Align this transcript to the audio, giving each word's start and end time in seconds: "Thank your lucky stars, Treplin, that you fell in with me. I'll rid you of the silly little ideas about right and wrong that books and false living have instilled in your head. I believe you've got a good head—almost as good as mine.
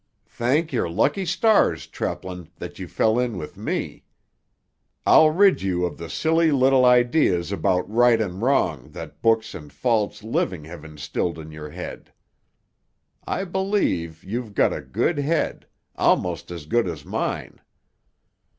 "Thank 0.25 0.73
your 0.73 0.89
lucky 0.89 1.25
stars, 1.27 1.85
Treplin, 1.85 2.49
that 2.57 2.79
you 2.79 2.87
fell 2.87 3.19
in 3.19 3.37
with 3.37 3.55
me. 3.55 4.03
I'll 5.05 5.29
rid 5.29 5.61
you 5.61 5.85
of 5.85 5.99
the 5.99 6.09
silly 6.09 6.51
little 6.51 6.85
ideas 6.85 7.51
about 7.51 7.87
right 7.87 8.19
and 8.19 8.41
wrong 8.41 8.89
that 8.93 9.21
books 9.21 9.53
and 9.53 9.71
false 9.71 10.23
living 10.23 10.63
have 10.65 10.83
instilled 10.83 11.37
in 11.37 11.51
your 11.51 11.69
head. 11.69 12.11
I 13.27 13.43
believe 13.45 14.23
you've 14.23 14.55
got 14.55 14.73
a 14.73 14.81
good 14.81 15.19
head—almost 15.19 16.49
as 16.49 16.65
good 16.65 16.87
as 16.87 17.05
mine. 17.05 17.61